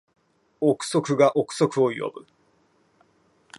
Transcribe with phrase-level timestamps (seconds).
[0.61, 2.25] 憶測が憶測を呼ぶ